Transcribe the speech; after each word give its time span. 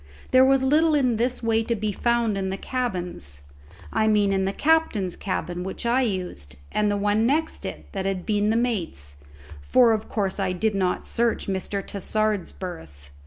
There 0.31 0.43
was 0.43 0.63
little 0.63 0.95
in 0.95 1.17
this 1.17 1.43
way 1.43 1.61
to 1.61 1.75
be 1.75 1.91
found 1.91 2.35
in 2.35 2.49
the 2.49 2.57
cabins: 2.57 3.43
I 3.93 4.07
mean 4.07 4.33
in 4.33 4.45
the 4.45 4.51
captain's 4.51 5.15
cabin 5.15 5.63
which 5.63 5.85
I 5.85 6.01
used, 6.01 6.55
and 6.71 6.89
the 6.89 6.97
one 6.97 7.27
next 7.27 7.67
it 7.67 7.85
that 7.91 8.07
had 8.07 8.25
been 8.25 8.49
the 8.49 8.55
mate's, 8.57 9.17
for 9.61 9.91
of 9.93 10.09
course 10.09 10.39
I 10.39 10.53
did 10.53 10.73
not 10.73 11.05
search 11.05 11.45
Mr. 11.47 11.85
Tassard's 11.85 12.51
berth. 12.51 13.11